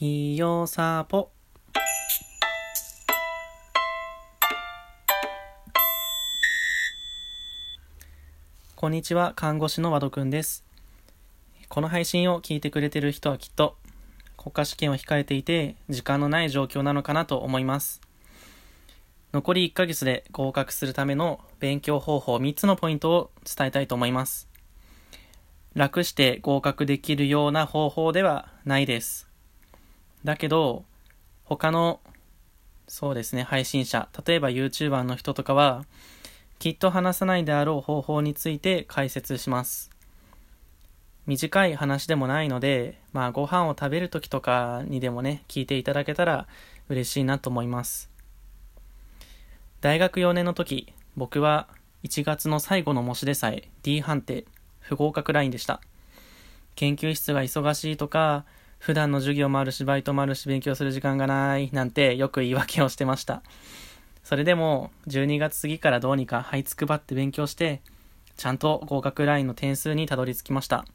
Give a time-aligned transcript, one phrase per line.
[0.00, 1.30] ひよさぽ。
[8.76, 10.64] こんにちは看護師の和戸くんです。
[11.68, 13.76] この配信を聞いてくれてる人はきっと
[14.38, 18.00] 国家試験を控えていて時間のない状況なのかなと思います。
[19.34, 24.48] 残り1ヶ月で合格するための勉強方法3つのポイントを伝えたいと思います。
[25.74, 29.29] 楽して合格できるような方法ではないです。
[30.24, 30.84] だけど、
[31.44, 32.00] 他の、
[32.88, 35.84] そうですね、配信者、例えば YouTuber の人とかは、
[36.58, 39.90] きっと話さないであろう方法について解説します。
[41.26, 46.46] 短い話でもないので、まあご飯を食べるときとかにでもね、聞いていただけたら
[46.88, 48.10] 嬉しいなと思います。
[49.80, 51.68] 大学4年の時、僕は
[52.02, 54.44] 1月の最後の模試でさえ D 判定、
[54.80, 55.80] 不合格ラインでした。
[56.74, 58.44] 研究室が忙しいとか、
[58.80, 63.42] 普段の授業もあるし、バイトもあるし、勉強する時間がない、なんてよく言い訳をしてました。
[64.24, 67.82] それでも、12月過ぎからどうにか這いつくばって勉強して、
[68.38, 70.86] ちゃんと合格ラインの点数にたどり着きました。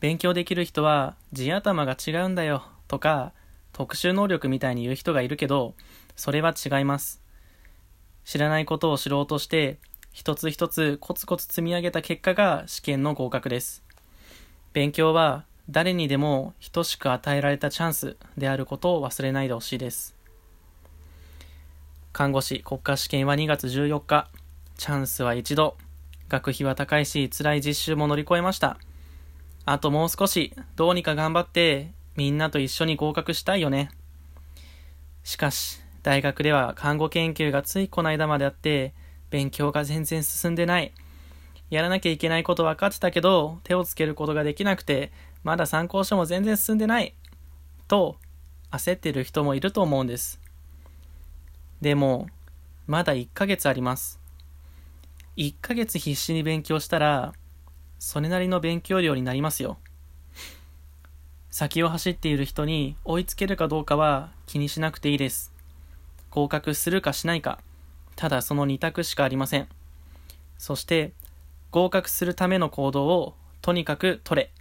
[0.00, 3.32] 勉強できる人は、地頭が違うんだよ、とか、
[3.72, 5.74] 特殊能力みたいに言う人がいるけど、
[6.16, 7.22] それは違います。
[8.24, 9.78] 知らないことを知ろうとして、
[10.12, 13.84] 一つ一つコツコツ積み上げた結果が試験の合格です。
[14.72, 20.16] 勉強は誰にでも等しく与えられたチャンスであることを忘れないでほしいです。
[22.12, 24.28] 看護師国家試験は2月14日。
[24.76, 25.76] チャンスは一度。
[26.28, 28.78] 学費は高いし、辛い実習も乗り越えました。
[29.64, 33.90] あともう少し、どうにか頑張って、みんなと一緒に合格したいよね。
[35.22, 38.92] しかし、大学では看護研究がついこの間まであって、
[39.30, 40.92] 勉強が全然進んでない。
[41.70, 47.14] やらなきゃいけないこと分かってたけど、手をつけることができなくて、まだ参考書も全然進んでない
[47.88, 48.16] と
[48.70, 50.40] 焦ってる人もいると思うんです。
[51.80, 52.28] でも、
[52.86, 54.20] まだ1ヶ月あります。
[55.36, 57.32] 1ヶ月必死に勉強したら、
[57.98, 59.78] それなりの勉強量になりますよ。
[61.50, 65.52] 先を走っている人に追いつけるかどうかは気にしなくていいです。
[66.30, 67.58] 合格するかしないか、
[68.14, 69.68] ただその2択しかありません。
[70.58, 71.12] そして、
[71.70, 74.52] 合格するための行動をとにかく取れ。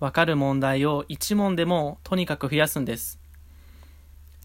[0.00, 3.20] わかる問題を1問でもとにかく増やすんです。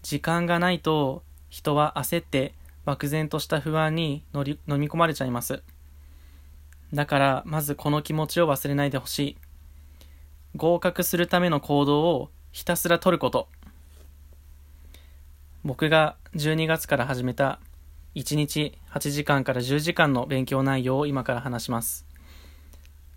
[0.02, 2.52] 時間がないと人は焦って
[2.84, 5.62] 漠然とした不安に乗り飲み込まれちゃいます。
[6.92, 9.36] だからまずこの気持ちを忘れないでほしい。
[10.54, 13.48] 合格するための行動をひたすら取ること。
[15.64, 17.60] 僕が12月から始めた
[18.14, 22.06] 1日8時間から10時間の勉強内容を今から話します。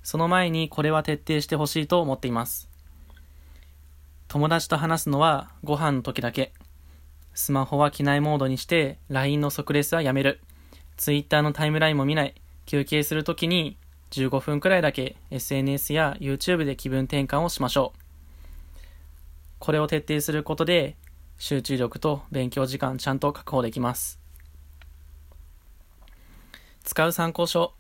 [0.10, 2.68] その前にこれは徹底してほしいと思っています。
[4.28, 6.52] 友達と話すのはご飯の時だけ。
[7.36, 10.42] スマホは機内モードにして LINE の即レスはやめる。
[10.98, 12.34] Twitter のタイムラインも見ない。
[12.66, 13.78] 休憩するときに
[14.10, 18.00] 15分くらいだけ SNS や YouTube で気分転換をしましょう。
[19.60, 20.96] これを徹底することで
[21.38, 24.20] 集中力と勉強時間ちゃんと確保できます。
[26.84, 27.76] 使う参考書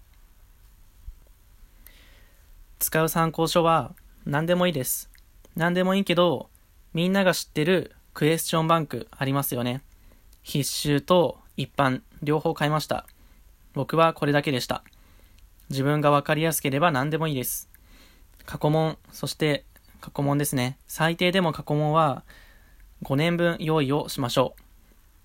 [2.79, 3.94] 使う参考書は
[4.25, 5.09] 何でもいいです。
[5.56, 6.50] 何でもいいけど、
[6.94, 9.81] みんなが知ってるクエスチョンバンクありますよね。
[10.44, 13.06] 必修と一般、両方買いました。
[13.73, 14.84] 僕はこれだけでした。
[15.69, 17.69] 自分がわかりやすければ何でもいいです。
[18.45, 19.66] 過去問、そして
[20.00, 20.78] 過去問ですね。
[20.88, 22.23] 最低でも過去問は
[23.03, 24.56] 5年分用意をしましょ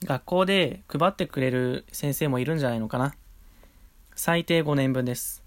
[0.03, 0.07] う。
[0.07, 3.15] 学校で配ってくれる先生もいるんじゃないのかな。
[4.17, 5.44] 最低5年分です。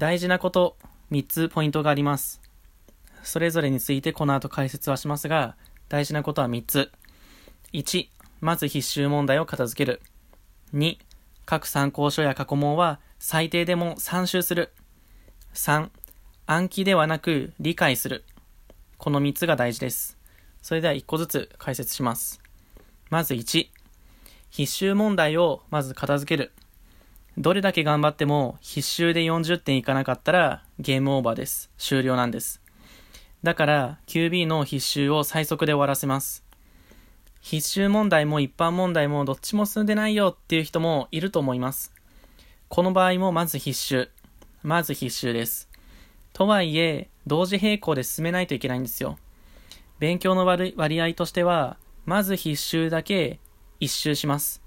[0.00, 0.78] 大事なこと、
[1.10, 2.40] 3つポイントがあります。
[3.22, 5.56] それぞれについてこの後解説はしますが、
[5.90, 6.90] 大事なことは3つ。
[7.74, 8.08] 1、
[8.40, 10.00] まず必修問題を片付ける。
[10.72, 10.96] 2、
[11.44, 14.72] 各参考書や過去問は最低でも3周する。
[15.52, 15.90] 3、
[16.46, 18.24] 暗記ではなく理解する。
[18.96, 20.16] この3つが大事です。
[20.62, 22.40] それでは1個ずつ解説します。
[23.10, 23.68] まず1、
[24.48, 26.52] 必修問題をまず片付ける。
[27.40, 31.70] どれだけ頑張っても必修で40点いかなかったらゲームオーバーです。
[31.78, 32.60] 終了なんです。
[33.42, 36.44] だから QB の必修を最速で終わらせます。
[37.40, 41.94] 必修問題も一般問題もどっちも進んでないよっていう人もいると思います。
[42.68, 44.10] この場合もまず必修。
[44.62, 45.70] まず必修です。
[46.34, 49.16] とはいえ、同時並行で進めないといけないんですよ。
[49.98, 53.40] 勉強の割合としては、まず必修だけ
[53.80, 54.60] 一周します。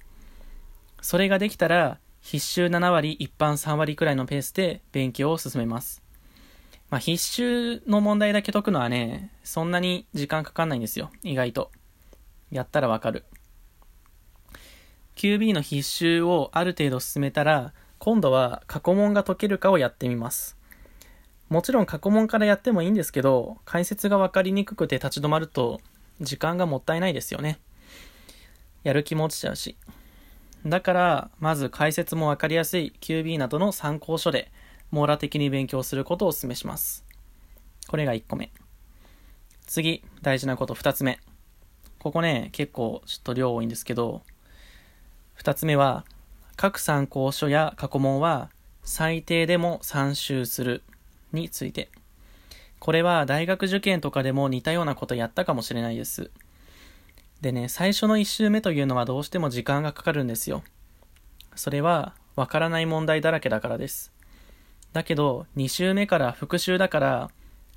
[1.02, 6.02] それができたら、必修7割、一般3割くらいのペースで勉強を進めます。
[6.90, 11.12] まあ、必修の問題だけ解くのはね、そんなに時間かかんないんですよ。
[11.22, 11.70] 意外と。
[12.50, 13.26] やったらわかる。
[15.18, 20.58] QB の必修をある程度進めたら、今度は過去問が解けるかをやってみます。
[21.50, 25.82] もちろん過去問からやってもいいんですけど、解説がわかりにくくて立ち止まると、
[26.22, 27.60] 時間がもったいないですよね。
[28.84, 29.76] やる気も落ちちゃうし。
[30.66, 34.52] だから、まず解説もわかりやすい QB などの参考書で、
[34.92, 37.04] 網羅的に勉強することをお勧めします。
[37.88, 38.52] これが1個目。
[39.66, 41.20] 次、大事なこと2つ目。
[42.00, 44.24] ここね、結構ちょっと量多いんですけど、
[45.38, 46.06] 2つ目は、
[46.56, 48.50] 各参考書や過去問は
[48.84, 50.84] 最低でも参集する
[51.32, 51.90] について。
[52.80, 56.32] これは大学受験とかでも似たようなことやったかもしれないです。
[57.44, 60.64] でね、最初の1周目というのはどうしても時間がかかるんですよ。
[61.56, 64.14] それはわからない問題だらけだからです。
[64.94, 67.32] だけど、2週目から復習だから、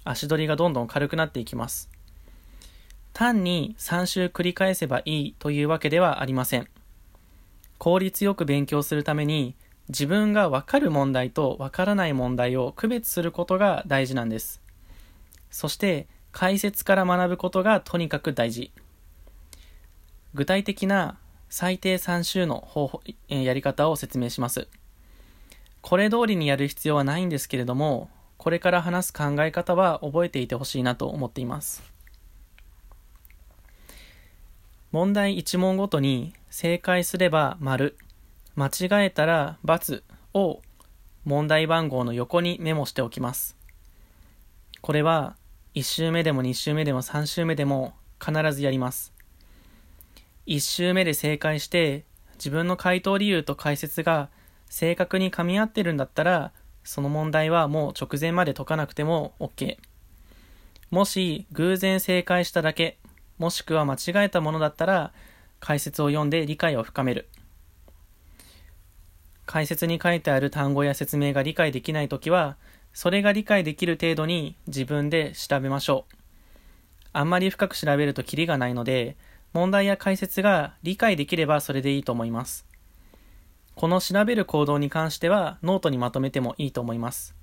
[0.05, 1.91] 足取りがどんどん軽くなっていきます。
[3.13, 6.69] 単に3週繰り返せばいいというわけではありません。
[7.79, 9.57] 効率よく勉強するために、
[9.89, 14.63] 自分がわかる問題とわからない問題を区別することが大事なんです。
[15.51, 18.71] そして、解説から学ぶことがとにかく大事。
[20.37, 21.17] 具体的な
[21.49, 24.69] 最低3週の方法、やり方を説明します。
[25.81, 31.83] これ通りにやる必要はないんですけれども、これから話す考え方は覚えていてほしいなと思っています。
[34.93, 37.97] 問題1問ごとに正解すれば丸、
[38.57, 40.03] 間違えたら×
[40.35, 40.61] を
[41.25, 43.57] 問題番号の横にメモしておきます。
[44.83, 45.35] これは
[45.75, 49.16] 1周目でも2周目でも3周目でも必ずやります。
[50.47, 52.05] 1周目で正解して
[52.35, 54.29] 自分の回答理由と解説が
[54.69, 56.53] 正確に噛み合ってるんだったら、
[56.85, 59.79] その問題はもう直前まで解かなくても OK。
[60.91, 62.99] もし偶然正解しただけ、
[63.39, 65.13] もしくは間違えたものだったら、
[65.59, 67.29] 解説を読んで理解を深める。
[69.47, 72.57] 解説に書いてある単語や説明が理解できないときは、
[72.93, 76.17] それが理解できる程度に自分で調べましょう。
[77.13, 79.17] あんまり深く調べるとキリがないので、
[79.53, 82.67] 問題や解説が理解できればそれでいいと思います。
[83.75, 87.35] この調べる行動に関してはノートにまとめてもいいと思います。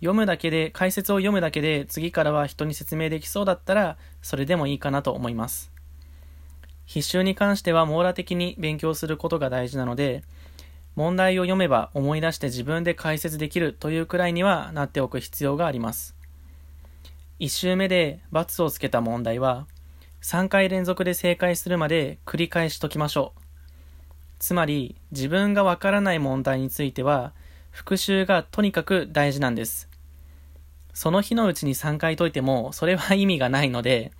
[0.00, 5.70] 読むだけで、解説を読むだけで次からは人に説明できそうだったらそれでもいいかなと思います。
[6.86, 10.24] 必修に関しては網羅的に勉強することが大事なので、
[10.96, 16.16] 問題を読めば思い出して自分で解説できるというくらいにはなっておく必要があります。
[17.38, 19.66] 1周目で×をつけた問題は、
[20.22, 23.40] 3回連続で正解するまで繰り返し解きましょう。
[24.38, 27.32] つまり自分がわからない問題については
[27.70, 29.88] 復習がとにかく大事なんです。
[30.92, 34.12] その日のうちに3回解いてもそれは意味がないので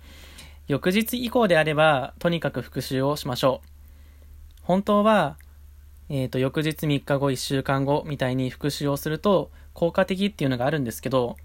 [0.67, 3.67] 翌日以降であればとにかく復習をしましょう。
[4.63, 5.37] 本当は、
[6.09, 11.37] えっ、ー、と翌日3日後1週間後みたいに復習をすると効果的っていうのがあるんですけど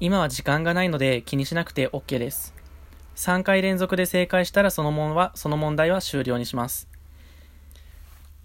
[0.00, 2.59] 今は時間がないので気にしなくて OK です。
[3.16, 6.88] 3回連続で正解したらその問はその問題は終了にします。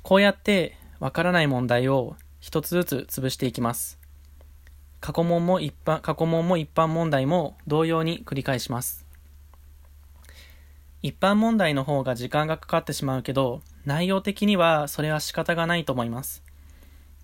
[0.01, 3.99] こうやってわからない問題を一つずつ潰していきます。
[5.01, 9.05] 過去問も一般、過去問も一般問題も同様に繰り返します。
[11.01, 16.43] 一般問題の方が時間がかかってしまうけど、内容的にはそれは仕方がないと思います。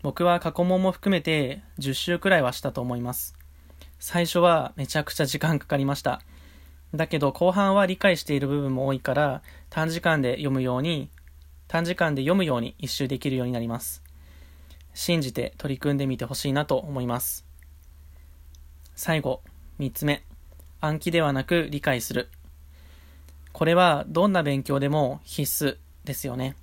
[0.03, 3.35] 僕は過去問も含めて10週くらいはしたと思います。
[3.99, 6.21] 最初はめちゃくちゃ時間かかりました。
[6.93, 11.09] だけど後半は理解している部分も多いから短時間で読むように
[11.67, 14.03] 短時間で読むように一周できるようになります。
[14.93, 17.45] 信じて取り組んでみてほしいなと思います。
[18.93, 19.41] 最後、
[19.79, 20.23] 3つ目。
[20.81, 22.29] 暗記ではなく理解する。
[23.53, 26.57] これはどんな勉強でも必須ですよね。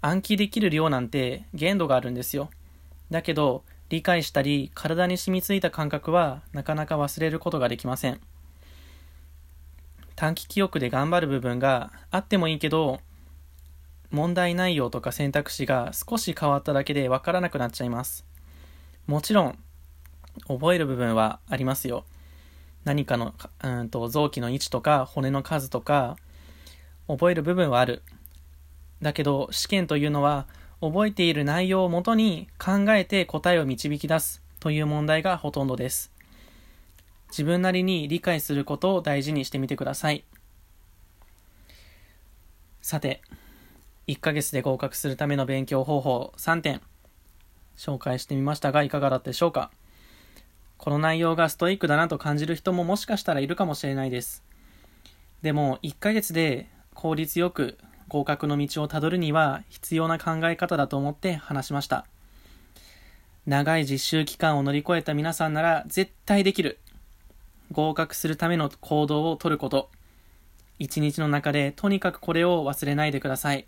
[0.00, 2.50] 暗記できる量なんて限度があるんですよ。
[3.12, 8.20] だけど、理解したり体に染みついた感覚はなかなか忘れることができません。
[10.16, 13.00] 短期記憶で頑張る部分があってもいいけど、
[14.10, 18.24] 問題内容とか選択肢が少し変わっただけでわからなくなっちゃいます。
[19.06, 19.58] もちろん、
[20.48, 22.04] 覚える部分はありますよ。
[22.84, 26.16] 何かの、うんと、臓器の位置とか骨の数とか、
[27.08, 28.02] 覚える部分はある。
[29.02, 30.46] だけど、試験というのは、
[30.80, 36.15] 覚えている内容をもとに考えて答えを導き出すという問題がほとんどです。
[37.28, 40.24] 自分なりに理解することを大事にしてみてください。
[42.80, 43.22] さて、
[44.06, 46.80] 1ヶ月で合格するための勉強方法3点
[47.76, 49.70] 紹介してみましたがいかがだったでしょうか
[50.78, 54.44] この内容がストイックだなと感じる人ももしかしたらいるかもしれないです。
[55.42, 57.78] でも、1ヶ月で効率よく
[58.08, 62.06] 合格の道をたどるには必要な考え方だと思って話しました。
[63.46, 66.78] 長い実習期間を乗り越えた皆さんなら絶対できる。
[67.72, 69.90] 合格するための行動をとること。
[70.78, 73.66] 一日の中でとにかくこれを忘れないでください。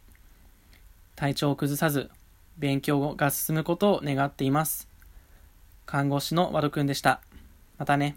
[1.17, 2.11] 体調を崩さず、
[2.59, 4.89] 勉強が進むことを願っています。
[5.87, 7.23] 看護師の和田くんでした。
[7.79, 8.17] またね。